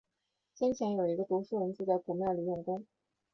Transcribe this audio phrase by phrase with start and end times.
[0.55, 2.87] 先前，有一个读书人住在古庙里用功